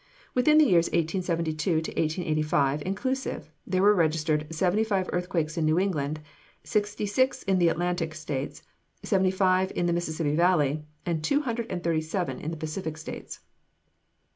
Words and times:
Within 0.33 0.57
the 0.57 0.65
years 0.65 0.87
1872 0.87 1.73
1885, 1.75 2.81
inclusive, 2.87 3.51
there 3.67 3.83
were 3.83 3.93
registered 3.93 4.47
seventy 4.49 4.83
five 4.83 5.07
earthquakes 5.13 5.59
in 5.59 5.65
New 5.65 5.77
England, 5.77 6.21
sixty 6.63 7.05
six 7.05 7.43
in 7.43 7.59
the 7.59 7.67
Atlantic 7.67 8.15
States, 8.15 8.63
seventy 9.03 9.29
five 9.29 9.71
in 9.75 9.85
the 9.85 9.93
Mississippi 9.93 10.35
Valley, 10.35 10.83
and 11.05 11.23
two 11.23 11.41
hundred 11.41 11.69
and 11.71 11.83
thirty 11.83 12.01
seven 12.01 12.39
in 12.39 12.49
the 12.49 12.57
Pacific 12.57 12.97
States. 12.97 13.41